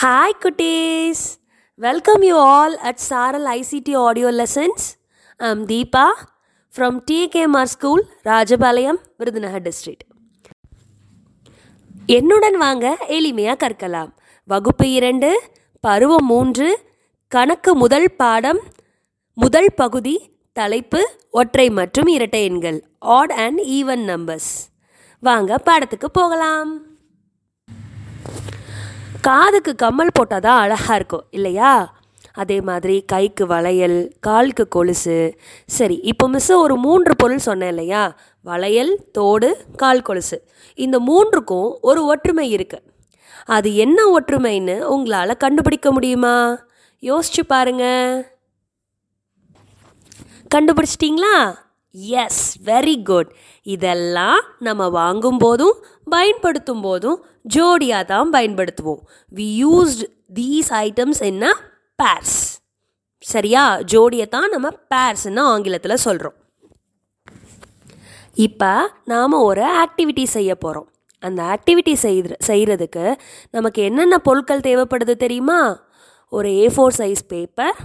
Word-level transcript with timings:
Hi 0.00 0.34
குட்டீஸ் 0.42 1.22
welcome 1.76 2.22
you 2.22 2.36
all 2.36 2.76
at 2.78 2.96
Saaral 2.96 3.44
ICT 3.44 3.94
audio 3.96 4.30
lessons 4.30 4.84
I'm 5.40 5.66
Deepa 5.66 6.04
from 6.72 6.98
TKMR 7.10 7.64
school 7.64 8.02
Rajapalayam 8.24 8.98
Virudhunagar 9.16 9.62
district 9.62 10.04
என்னுடன் 12.06 12.56
வாங்க 12.56 12.96
எளிமையாக 13.06 13.56
கற்கலாம். 13.64 14.12
வகுப்பு 14.44 14.92
இரண்டு 14.92 15.30
பருவம் 15.80 16.26
மூன்று 16.26 16.68
கணக்கு 17.28 17.74
முதல் 17.74 18.10
பாடம் 18.16 18.60
முதல் 19.34 19.70
பகுதி 19.74 20.30
தலைப்பு 20.52 21.02
ஒற்றை 21.30 21.70
மற்றும் 21.70 22.06
இரட்டை 22.06 22.44
எண்கள் 22.44 22.82
ஆட் 22.98 23.32
அண்ட் 23.32 23.58
ஈவன் 23.58 24.04
நம்பர்ஸ் 24.04 24.52
வாங்க 25.20 25.58
பாடத்துக்கு 25.58 26.10
போகலாம். 26.12 26.91
காதுக்கு 29.26 29.72
கம்மல் 29.74 30.14
போட்டால் 30.14 30.40
தான் 30.40 30.60
அழகாக 30.60 30.94
இருக்கும் 30.94 31.26
இல்லையா? 31.30 31.72
அதே 32.32 32.56
மாதிரி 32.60 32.94
கைக்கு 33.12 33.44
வளையல் 33.46 33.98
காலுக்கு 34.20 34.64
கொலுசு. 34.68 35.16
சரி 35.66 35.96
இப்போ 36.10 36.28
மிஸ்ஸு 36.28 36.54
ஒரு 36.64 36.76
மூன்று 36.76 37.12
பொருள் 37.16 37.44
சொன்னேன் 37.48 37.68
இல்லையா? 37.68 38.02
வளையல் 38.40 38.92
தோடு 39.12 39.50
கால் 39.82 40.02
கொலுசு. 40.02 40.38
இந்த 40.74 40.98
மூன்றுக்கும் 41.00 41.68
ஒரு 41.80 42.04
ஒற்றுமை 42.04 42.46
இருக்குது 42.56 42.86
அது 43.56 43.68
என்ன 43.74 43.98
ஒற்றுமைன்னு 44.18 44.76
உங்களால் 44.94 45.42
கண்டுபிடிக்க 45.44 45.92
முடியுமா? 45.92 46.36
யோசிச்சு 47.02 47.44
பாருங்க. 47.46 47.84
கண்டுபிடிச்சிட்டிங்களா? 50.54 51.36
எஸ் 51.94 52.58
வெரி 52.64 53.02
குட் 53.02 53.34
இதெல்லாம் 53.62 54.40
நம்ம 54.58 54.88
வாங்கும் 54.88 55.36
போதும் 55.36 55.76
பயன்படுத்தும் 56.04 56.80
போதும் 56.80 57.24
ஜோடியாக 57.54 58.04
தான் 58.04 58.30
பயன்படுத்துவோம். 58.32 59.02
வி 59.34 59.46
யூஸ்ட் 59.64 60.02
தீஸ் 60.34 60.70
ஐட்டம்ஸ் 60.70 61.20
என்ன 61.20 61.52
பேர்ஸ் 62.02 62.38
சரியா? 63.18 63.78
ஜோடியை 63.80 64.28
தான் 64.28 64.48
நம்ம 64.48 64.68
பேர்ஸ்ன்னு 64.94 65.40
ஆங்கிலத்தில் 65.40 65.96
சொல்கிறோம் 65.96 66.34
இப்போ 68.34 68.92
நாம் 69.04 69.32
ஒரு 69.32 69.86
ஆக்டிவிட்டி 69.86 70.24
செய்ய 70.24 70.54
போகிறோம் 70.54 70.88
அந்த 71.18 71.42
ஆக்டிவிட்டி 71.42 71.92
செய்கிற 71.92 72.36
செய்கிறதுக்கு 72.46 73.14
நமக்கு 73.50 73.82
என்னென்ன 73.82 74.18
பொருட்கள் 74.18 74.60
தேவைப்படுது 74.60 75.14
தெரியுமா? 75.14 75.84
ஒரு 76.28 76.48
ஏ 76.56 76.68
ஃபோர் 76.68 76.98
சைஸ் 76.98 77.22
பேப்பர் 77.28 77.76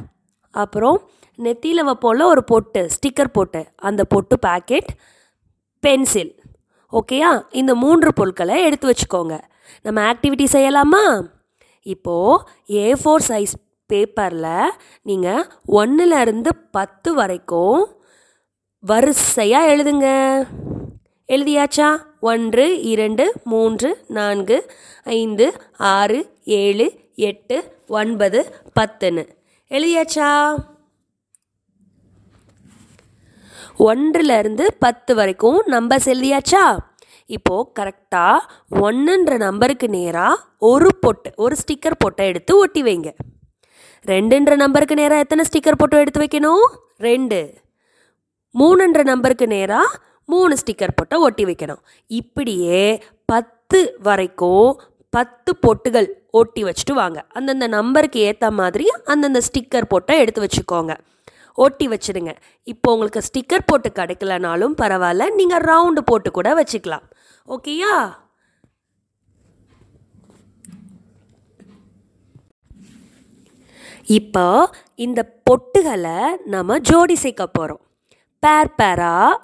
அப்புறம் 0.52 1.10
நெத்தியில் 1.38 1.86
வைப்போல 1.86 2.24
ஒரு 2.24 2.44
பொட்டு 2.44 2.90
ஸ்டிக்கர் 2.90 3.34
பொட்டு. 3.34 3.66
அந்த 3.76 4.04
பொட்டு 4.04 4.38
பேக்கெட் 4.48 4.90
பென்சில் 5.80 6.42
ஓகேயா 6.92 7.44
இந்த 7.52 7.76
மூன்று 7.76 8.14
பொருட்களை 8.14 8.64
எடுத்து 8.64 8.94
வச்சுக்கோங்க. 8.94 9.40
நம்ம 9.82 10.14
ஆக்டிவிட்டி 10.14 10.46
செய்யலாமா? 10.52 11.28
இப்போது 11.82 12.44
ஏ 12.70 12.94
ஃபோர் 12.94 13.24
சைஸ் 13.28 13.54
பேப்பரில் 13.86 14.72
நீங்கள் 15.02 15.46
ஒன்றுலேருந்து 15.68 16.48
பத்து 16.72 17.14
வரைக்கும் 17.14 18.02
வரிசையாக 18.80 19.76
எழுதுங்க. 19.76 20.08
எழுதியாச்சா? 21.28 21.98
ஒன்று 22.20 22.82
இரண்டு 22.82 23.34
மூன்று 23.44 24.04
நான்கு 24.08 24.72
ஐந்து 25.04 25.54
ஆறு 25.78 26.30
ஏழு 26.44 27.00
எட்டு 27.16 27.78
ஒன்பது 27.88 28.56
பத்துன்னு. 28.80 29.28
எழுதியாச்சா? 29.70 30.56
ஒன்றுலேருந்து 33.80 34.68
பத்து 34.80 35.16
வரைக்கும் 35.16 35.64
நம்பர் 35.66 36.02
எழுதியாச்சா 36.06 36.78
இப்போது 37.26 37.72
கரெக்டாக 37.80 38.38
ஒன்றுன்ற 38.72 39.38
நம்பருக்கு 39.38 39.90
நேராக 39.90 40.44
ஒரு 40.58 40.90
பொட்டு 41.02 41.32
ஒரு 41.36 41.56
ஸ்டிக்கர் 41.56 42.00
பொட்டை 42.00 42.26
எடுத்து 42.26 42.58
ஒட்டி 42.58 42.84
வைங்க. 42.84 43.10
ரெண்டுன்ற 44.06 44.56
நம்பருக்கு 44.56 44.96
நேராக 44.96 45.20
எத்தனை 45.20 45.46
ஸ்டிக்கர் 45.50 45.78
பொட்டு 45.78 45.98
எடுத்து 45.98 46.22
வைக்கணும்? 46.22 46.66
ரெண்டு. 46.98 47.54
மூணுன்ற 48.60 49.04
நம்பருக்கு 49.04 49.48
நேராக 49.48 49.98
மூணு 50.26 50.58
ஸ்டிக்கர் 50.66 50.96
பொட்டை 50.96 51.20
ஒட்டி 51.20 51.46
வைக்கணும். 51.46 51.82
இப்படியே 52.08 53.04
பத்து 53.26 53.98
வரைக்கும் 54.00 54.82
பத்து 55.10 55.58
பொட்டுகள் 55.68 56.08
ஒட்டி 56.32 56.64
வச்சுட்டு 56.64 56.94
வாங்க. 56.94 57.26
அந்தந்த 57.30 57.68
நம்பருக்கு 57.68 58.20
ஏற்ற 58.20 58.52
மாதிரி 58.52 58.88
அந்தந்த 59.06 59.40
ஸ்டிக்கர் 59.40 59.86
பொட்டை 59.88 60.20
எடுத்து 60.20 60.48
வச்சுக்கோங்க. 60.48 60.96
ஒட்டி 61.64 61.86
வச்சிடுங்க 61.92 62.32
இப்போ 62.72 62.88
உங்களுக்கு 62.96 63.22
ஸ்டிக்கர் 63.28 63.68
போட்டு 63.70 63.90
கிடைக்கலனாலும் 64.00 64.78
பரவாயில்ல 64.82 65.28
நீங்கள் 65.40 65.66
ரவுண்டு 65.70 66.02
போட்டு 66.10 66.30
கூட 66.38 66.50
வச்சுக்கலாம். 66.60 67.06
ஓகேயா 67.56 67.94
இப்போ 74.18 74.46
இந்த 75.06 75.22
பொட்டுகளை 75.48 76.20
நம்ம 76.54 76.78
ஜோடி 76.90 77.16
சேர்க்க 77.24 77.46
போகிறோம் 77.58 77.82
பேர் 78.44 78.70
பேராக 78.80 79.40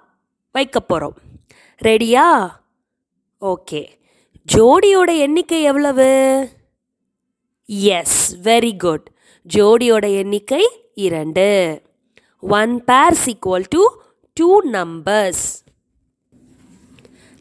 வைக்க 0.55 0.77
போகிறோம் 0.81 1.17
ரெடியா 1.81 2.25
ஓகே 3.41 3.81
ஜோடியோட 4.53 5.09
எண்ணிக்கை 5.25 5.59
எவ்வளவு? 5.71 6.11
எஸ் 7.97 8.21
வெரி 8.47 8.71
குட் 8.85 9.07
ஜோடியோட 9.55 10.05
எண்ணிக்கை 10.21 10.63
இரண்டு. 11.05 11.47
One 12.43 12.73
pairs 12.89 13.25
equal 13.33 13.67
to 13.69 13.81
two 14.37 14.61
numbers 14.61 15.43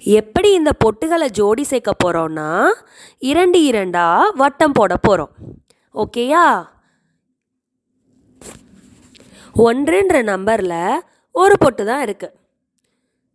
எப்படி 0.03 0.53
இந்த 0.53 0.71
பொட்டுகளை 0.85 1.31
ஜோடி 1.31 1.63
சேர்க்க 1.63 1.93
போகிறோன்னா 2.05 2.49
இரண்டு 3.19 3.63
இரண்டாக 3.63 4.31
வட்டம் 4.37 4.73
போட 4.73 4.97
போகிறோம் 4.97 5.33
ஓகேயா 5.95 6.45
ஒன்றுன்ற 9.57 10.23
நம்பரில் 10.23 11.03
ஒரு 11.31 11.55
பொட்டு 11.59 11.84
தான் 11.84 12.03
இருக்குது 12.07 12.34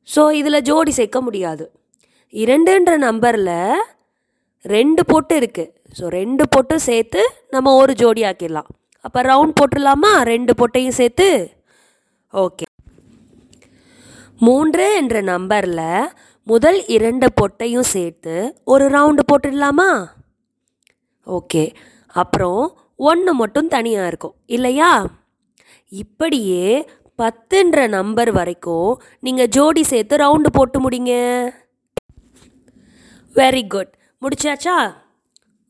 ஸோ 0.08 0.32
இதில் 0.32 0.62
ஜோடி 0.62 0.92
சேர்க்க 0.92 1.22
முடியாது. 1.22 1.72
இரண்டுன்ற 2.34 2.98
நம்பரில் 2.98 3.84
ரெண்டு 4.66 5.06
பொட்டு 5.06 5.36
இருக்குது 5.40 5.72
ஸோ 6.00 6.08
ரெண்டு 6.08 6.44
பொட்டும் 6.56 6.86
சேர்த்து 6.90 7.22
நம்ம 7.50 7.74
ஒரு 7.76 7.94
ஜோடி 7.94 8.24
ஆக்கிடலாம். 8.24 8.70
அப்போ 9.06 9.22
ரவுண்ட் 9.22 9.58
போட்டுடலாமா? 9.60 10.24
ரெண்டு 10.24 10.54
பொட்டையும் 10.60 10.98
சேர்த்து 11.02 11.57
ஓகே. 12.34 12.86
மூன்று 14.40 14.96
என்ற 14.96 15.22
நம்பரில் 15.22 16.10
முதல் 16.44 16.86
இரண்டு 16.86 17.28
பொட்டையும் 17.42 17.80
சேர்த்து 17.80 18.62
ஒரு 18.66 18.90
ரவுண்டு 18.90 19.20
போட்டுடலாமா? 19.32 20.08
ஓகே. 21.28 21.76
அப்புறம் 22.08 22.78
ஒன்று 22.96 23.34
மட்டும் 23.34 23.68
தனியாக 23.68 24.08
இருக்கும். 24.08 24.36
இல்லையா? 24.46 25.06
இப்படியே 25.90 26.90
பத்துன்ற 27.18 27.88
நம்பர் 27.88 28.32
வரைக்கும் 28.32 29.02
நீங்கள் 29.20 29.48
ஜோடி 29.48 29.84
சேர்த்து 29.84 30.18
ரவுண்டு 30.18 30.48
போட்டு 30.52 30.90
முடிங்க. 30.90 31.50
Very 33.36 33.68
good. 33.68 33.94
முடிச்சாச்சா? 34.22 34.94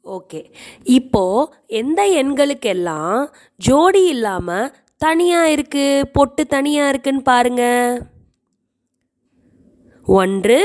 ஓகே. 0.03 0.53
இப்போது 0.83 1.53
எந்த 1.67 2.03
எண்களுக்கெல்லாம் 2.03 3.31
ஜோடி 3.55 4.07
இல்லாமல் 4.07 4.73
தனியாக 5.01 5.49
இருக்குது 5.55 6.09
பொட்டு 6.11 6.43
தனியாக 6.45 6.89
இருக்குன்னு 6.89 7.21
பாருங்க. 7.21 7.63
ஒன்று 10.07 10.59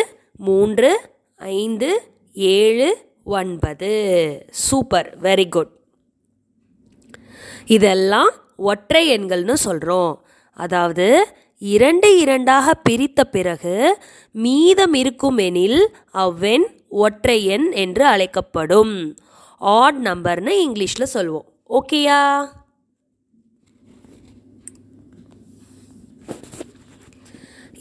மூன்று 0.46 0.90
ஐந்து 1.36 1.88
ஏழு 2.34 2.88
ஒன்பது. 3.24 3.90
சூப்பர் 4.50 5.08
வெரி 5.22 5.46
குட் 5.48 5.72
இதெல்லாம் 7.66 8.30
ஒற்றை 8.70 9.02
எண்கள்னு 9.16 9.56
சொல்கிறோம் 9.66 10.12
அதாவது 10.58 11.06
இரண்டு 11.58 12.08
இரண்டாக 12.18 12.74
பிரித்த 12.88 13.20
பிறகு 13.30 13.74
மீதம் 14.32 14.94
இருக்கும் 14.94 15.38
எனில் 15.38 15.80
அவ்வெண் 16.24 16.66
ஒற்றை 17.04 17.36
எண் 17.44 17.68
என்று 17.84 18.04
அழைக்கப்படும். 18.06 18.94
ஆட் 19.58 20.00
நம்பர்னு 20.08 20.54
இங்கிலீஷில் 20.64 21.12
சொல்லுவோம் 21.14 21.48
ஓகேயா 21.68 22.20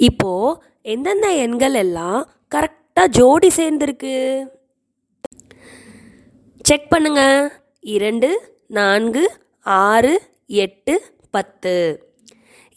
இப்போது 0.07 0.59
எந்தெந்த 0.94 1.27
எண்கள் 1.44 1.74
எல்லாம் 1.74 2.21
கரெக்டாக 2.56 3.13
ஜோடி 3.18 3.50
சேர்ந்துருக்கு? 3.56 4.15
செக் 6.63 6.89
பண்ணுங்க. 6.89 7.21
இரண்டு 7.98 8.30
நான்கு 8.77 9.24
ஆறு 9.63 10.13
எட்டு 10.63 10.95
பத்து. 11.31 11.75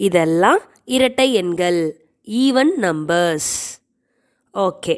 இதெல்லாம் 0.01 0.61
இரட்டை 0.97 1.27
எண்கள். 1.35 1.81
ஈவன் 2.43 2.73
நம்பர்ஸ் 2.81 3.53
ஓகே 4.55 4.97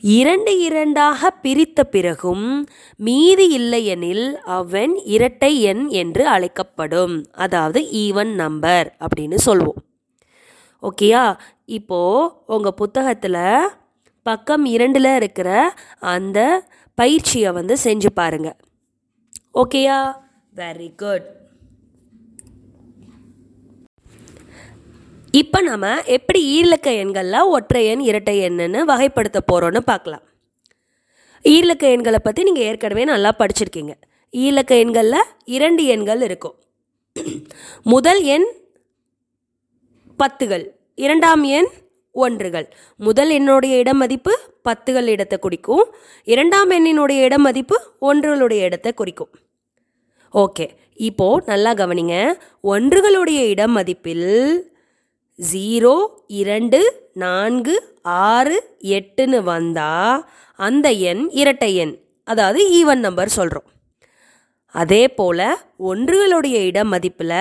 இரண்டு 0.00 0.52
இரண்டாக 0.58 1.30
பிரித்த 1.42 1.80
பிறகும் 1.90 2.46
மீதி 2.96 3.46
இல்லையெனில் 3.48 4.26
அவன் 4.58 4.94
இரட்டை 5.16 5.52
எண் 5.62 5.84
என்று 6.02 6.24
அழைக்கப்படும். 6.34 7.16
அதாவது 7.44 7.80
ஈவன் 8.04 8.32
நம்பர் 8.42 8.88
அப்படின்னு 9.04 9.38
சொல்லுவோம் 9.48 9.82
ஓகேயா? 10.82 11.38
இப்போது 11.64 12.32
உங்கள் 12.46 12.74
புத்தகத்தில் 12.74 13.42
பக்கம் 14.22 14.64
இரண்டில் 14.64 15.16
இருக்கிற 15.16 15.74
அந்த 15.98 16.68
பயிற்சியை 16.94 17.52
வந்து 17.52 17.74
செஞ்சு 17.84 18.10
பாருங்கள் 18.14 18.56
ஓகேயா? 19.54 19.98
வெரி 20.54 20.90
குட் 20.96 21.26
இப்போ 25.30 25.60
நம்ம 25.60 26.02
எப்படி 26.02 26.40
ஈர்லக்க 26.56 26.88
எண்களில் 27.02 27.48
ஒற்றை 27.54 27.86
எண் 27.86 28.00
இரட்டை 28.00 28.36
எண்ணுன்னு 28.48 28.80
வகைப்படுத்த 28.92 29.38
போகிறோன்னு 29.52 29.80
பார்க்கலாம் 29.80 30.24
ஈர்லக்க 31.44 31.84
எண்களை 31.94 32.18
பற்றி 32.22 32.42
நீங்கள் 32.42 32.64
ஏற்கனவே 32.64 33.04
நல்லா 33.04 33.32
படிச்சிருக்கீங்க. 33.38 33.92
ஈர்லக்க 34.32 34.72
எண்களில் 34.84 35.28
இரண்டு 35.44 35.84
எண்கள் 35.84 36.20
இருக்கும். 36.20 36.56
முதல் 37.82 38.22
எண் 38.22 38.46
பத்துகள். 40.22 40.64
இரண்டாம் 40.94 41.42
எண் 41.42 41.68
ஒன்றுகள். 42.12 42.66
முதல் 42.96 43.30
எண்ணுடைய 43.30 43.74
இட 43.82 43.94
மதிப்பு 43.94 44.32
பத்துகள் 44.68 45.06
இடத்தை 45.06 45.38
குறிக்கும். 45.38 45.84
இரண்டாம் 46.24 46.70
எண்ணினுடைய 46.70 47.22
இட 47.28 47.38
மதிப்பு 47.38 47.76
ஒன்றுகளுடைய 48.00 48.60
இடத்தை 48.68 48.92
குறிக்கும். 48.92 49.32
ஓகே 50.34 50.66
இப்போ 50.94 51.42
நல்லா 51.46 51.74
கவனிங்க. 51.74 52.14
ஒன்றுகளுடைய 52.62 53.40
இட 53.52 53.66
மதிப்பில் 53.66 54.28
ஜீரோ 55.52 55.94
இரண்டு 56.26 56.80
நான்கு 57.12 57.74
ஆறு 58.02 58.56
எட்டுன்னு 58.82 59.42
வந்தால் 59.42 60.28
அந்த 60.58 60.90
எண் 60.90 61.28
இரட்டை 61.42 61.76
எண். 61.76 61.94
அதாவது 62.24 62.60
ஈவன் 62.78 63.02
நம்பர் 63.06 63.28
சொல்கிறோம் 63.28 63.68
அதே 64.76 65.08
போல் 65.08 65.46
ஒன்றுகளுடைய 65.84 66.56
இட 66.64 66.84
மதிப்பில் 66.84 67.38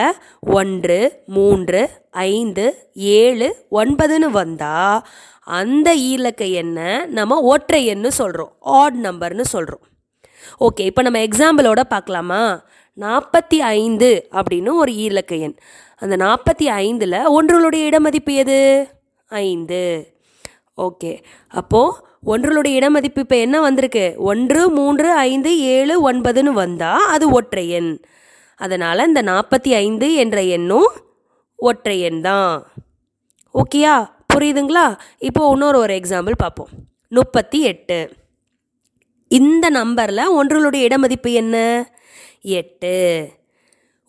ஒன்று 0.54 1.24
மூன்று 1.26 1.82
ஐந்து 2.26 2.66
ஏழு 2.94 3.48
ஒன்பதுன்னு 3.72 4.30
வந்தால் 4.32 5.02
அந்த 5.44 5.96
ஈலக்க 5.96 6.52
எண்ணை 6.52 7.06
நம்ம 7.06 7.42
ஒற்றை 7.42 7.94
எண்ணு 7.94 8.08
சொல்கிறோம் 8.08 8.54
ஆட் 8.60 8.98
நம்பர்னு 9.04 9.42
சொல்கிறோம் 9.42 9.84
ஓகே 10.60 10.80
இப்போ 10.80 11.02
நம்ம 11.02 11.20
எக்ஸாம்பிளோட 11.20 11.82
பார்க்கலாமா 11.90 12.42
நாற்பத்தி 12.98 13.58
ஐந்து 13.76 14.28
அப்படின்னு 14.32 14.74
ஒரு 14.74 14.92
ஈலக்க 14.92 15.40
எண். 15.40 15.56
அந்த 15.96 16.18
நாற்பத்தி 16.18 16.66
ஐந்தில் 16.78 17.18
ஒன்றுகளுடைய 17.30 17.86
இட 17.86 18.00
மதிப்பு 18.00 18.34
எது? 18.34 18.60
ஐந்து. 19.32 19.84
ஓகே 20.78 21.12
அப்போது 21.54 21.98
ஒன்றுகளுடைய 22.26 22.74
இடமதிப்பு 22.74 23.22
இப்போ 23.22 23.36
என்ன 23.36 23.62
வந்திருக்கு? 23.62 24.14
ஒன்று 24.18 24.70
மூன்று 24.70 25.12
ஐந்து 25.12 25.60
ஏழு 25.60 26.12
ஒன்பதுன்னு 26.12 26.52
வந்தால் 26.62 27.08
அது 27.08 27.30
ஒற்றை 27.30 27.70
எண். 27.70 28.00
அதனால் 28.56 29.08
இந்த 29.08 29.24
நாற்பத்தி 29.24 29.72
ஐந்து 29.74 30.14
என்ற 30.14 30.42
எண்ணும் 30.42 30.92
ஒற்றை 31.56 32.02
எண் 32.02 32.22
தான். 32.22 32.72
ஓகேயா 33.54 34.10
புரியுதுங்களா? 34.34 35.00
இப்போ 35.20 35.50
இன்னொரு 35.52 35.78
ஒரு 35.78 35.94
எக்ஸாம்பிள் 35.94 36.32
பார்ப்போம். 36.38 36.70
முப்பத்தி 37.10 37.62
எட்டு. 37.62 38.12
இந்த 39.28 39.70
நம்பரில் 39.70 40.30
ஒன்றுகளுடைய 40.30 40.82
இடமதிப்பு 40.82 41.32
என்ன? 41.32 41.86
எட்டு. 42.42 43.30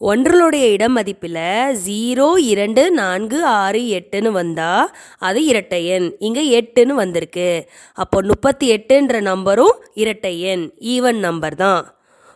ஒன்றலுடைய 0.00 0.64
இடம் 0.72 0.96
மதிப்பில் 0.96 1.76
ஜீரோ 1.86 2.36
இரண்டு 2.36 2.90
நான்கு 2.90 3.44
ஆறு 3.44 3.80
எட்டுன்னு 3.80 4.28
வந்தால் 4.28 4.90
அது 5.18 5.44
இரட்டை 5.44 5.86
எண். 5.86 6.16
இங்கே 6.18 6.60
எட்டுன்னு 6.60 6.86
வந்திருக்கு. 6.86 7.68
அப்போ 7.92 8.22
முப்பத்தி 8.22 8.72
எட்டுன்ற 8.72 9.20
நம்பரும் 9.20 9.72
இரட்டை 9.94 10.40
எண். 10.40 10.72
ஈவன் 10.80 11.18
நம்பர் 11.18 11.54
தான். 11.54 11.94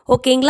ஓகேங்களா? 0.09 0.49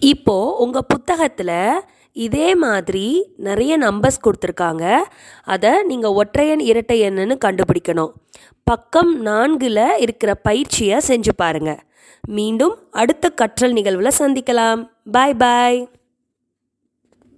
இப்போது 0.00 0.56
உங்கள் 0.56 0.88
புத்தகத்தில் 0.88 1.82
இதே 2.12 2.54
மாதிரி 2.54 3.34
நிறைய 3.36 3.78
நம்பர்ஸ் 3.78 4.24
கொடுத்துருக்காங்க. 4.24 4.96
அதை 5.44 5.82
நீங்கள் 5.82 6.10
ஒற்றையன் 6.10 6.60
இரட்டை 6.60 7.02
எண்ணுன்னு 7.02 7.38
கண்டுபிடிக்கணும். 7.44 8.12
பக்கம் 8.64 9.22
நான்கில் 9.22 9.98
இருக்கிற 9.98 10.34
பயிற்சியை 10.34 11.00
செஞ்சு 11.08 11.30
பாருங்க. 11.36 11.86
மீண்டும் 12.26 12.78
அடுத்த 12.90 13.30
கற்றல் 13.30 13.72
நிகழ்வில் 13.72 14.18
சந்திக்கலாம். 14.18 14.90
Bye 15.14 15.32
bye. 15.32 15.88